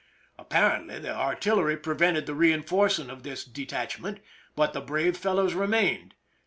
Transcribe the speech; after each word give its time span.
Apparently 0.39 0.97
the 0.97 1.13
artillery 1.15 1.77
prevented 1.77 2.25
the 2.25 2.33
reinforcing 2.33 3.11
of 3.11 3.21
this 3.21 3.45
detachment, 3.45 4.19
but 4.55 4.73
the 4.73 4.81
brave 4.81 5.15
fellows 5.15 5.53
remained. 5.53 6.15